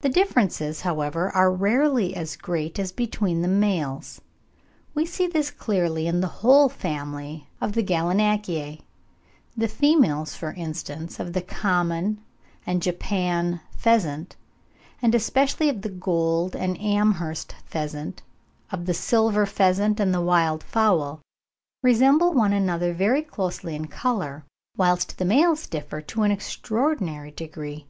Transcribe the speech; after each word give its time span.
The 0.00 0.08
differences, 0.08 0.80
however, 0.80 1.30
are 1.30 1.52
rarely 1.52 2.16
as 2.16 2.34
great 2.34 2.76
as 2.80 2.90
between 2.90 3.40
the 3.40 3.46
males. 3.46 4.20
We 4.96 5.06
see 5.06 5.28
this 5.28 5.52
clearly 5.52 6.08
in 6.08 6.20
the 6.20 6.26
whole 6.42 6.68
family 6.68 7.46
of 7.60 7.74
the 7.74 7.84
Gallinaceae: 7.84 8.80
the 9.56 9.68
females, 9.68 10.34
for 10.34 10.54
instance, 10.54 11.20
of 11.20 11.34
the 11.34 11.40
common 11.40 12.20
and 12.66 12.82
Japan 12.82 13.60
pheasant, 13.76 14.34
and 15.00 15.14
especially 15.14 15.68
of 15.68 15.82
the 15.82 15.88
gold 15.88 16.56
and 16.56 16.76
Amherst 16.80 17.54
pheasant 17.64 18.22
—of 18.72 18.86
the 18.86 18.92
silver 18.94 19.46
pheasant 19.46 20.00
and 20.00 20.12
the 20.12 20.20
wild 20.20 20.64
fowl—resemble 20.64 22.32
one 22.32 22.52
another 22.52 22.92
very 22.92 23.22
closely 23.22 23.76
in 23.76 23.86
colour, 23.86 24.44
whilst 24.76 25.16
the 25.18 25.24
males 25.24 25.68
differ 25.68 26.00
to 26.00 26.24
an 26.24 26.32
extraordinary 26.32 27.30
degree. 27.30 27.86